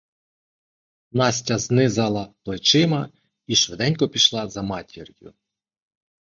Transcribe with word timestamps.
Настя 1.11 1.57
знизала 1.57 2.33
плечима 2.43 3.09
і 3.47 3.55
швиденько 3.55 4.09
пішла 4.09 4.47
за 4.49 4.61
матір'ю. 4.61 5.33